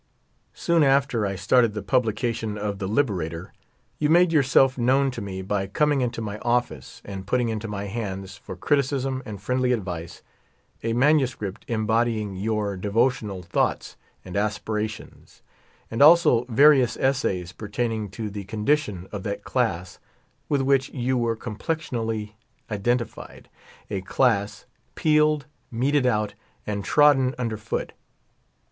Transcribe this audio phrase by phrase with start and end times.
[0.55, 3.53] Soon after I started the publication of The Liberator
[3.99, 7.67] you made your self known to me by coming into my office and putting into
[7.67, 10.23] my hands, for criticism and friendly advice,
[10.81, 13.95] a manu script embodying your devotional thoughts
[14.25, 15.43] and aspira tions,
[15.91, 19.99] and also various essaj^s pertaining to the condition of that class
[20.49, 22.33] with which you were complexionally
[22.71, 23.45] iden tified—
[23.91, 24.65] a class
[24.95, 26.33] "peeled, meeted out,
[26.65, 27.93] and trodden under foot."